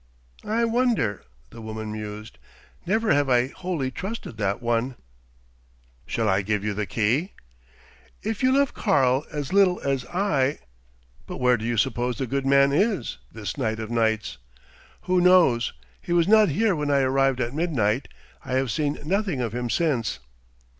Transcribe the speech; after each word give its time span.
"I 0.43 0.65
wonder," 0.65 1.21
the 1.51 1.61
woman 1.61 1.91
mused. 1.91 2.39
"Never 2.87 3.13
have 3.13 3.29
I 3.29 3.49
wholly 3.49 3.91
trusted 3.91 4.37
that 4.37 4.59
one." 4.59 4.95
"Shall 6.07 6.27
I 6.27 6.41
give 6.41 6.63
you 6.63 6.73
the 6.73 6.87
key?" 6.87 7.33
"If 8.23 8.41
you 8.41 8.51
love 8.51 8.73
Karl 8.73 9.27
as 9.31 9.53
little 9.53 9.79
as 9.81 10.03
I...." 10.07 10.57
"But 11.27 11.37
where 11.37 11.55
do 11.55 11.65
you 11.65 11.77
suppose 11.77 12.17
the 12.17 12.25
good 12.25 12.47
man 12.47 12.73
is, 12.73 13.19
this 13.31 13.59
night 13.59 13.77
of 13.79 13.91
nights?" 13.91 14.39
"Who 15.01 15.21
knows? 15.21 15.71
He 16.01 16.13
was 16.13 16.27
not 16.27 16.49
here 16.49 16.75
when 16.75 16.89
I 16.89 17.01
arrived 17.01 17.39
at 17.39 17.53
midnight. 17.53 18.07
I 18.43 18.53
have 18.53 18.71
seen 18.71 18.97
nothing 19.05 19.39
of 19.39 19.53
him 19.53 19.69
since." 19.69 20.17